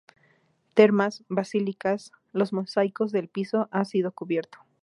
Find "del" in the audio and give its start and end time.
3.11-3.27